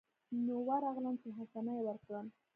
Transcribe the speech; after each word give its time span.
نو 0.45 0.53
ورغلم 0.67 1.15
چې 1.21 1.29
حسنه 1.37 1.71
يې 1.77 1.83
ورکړم. 1.87 2.25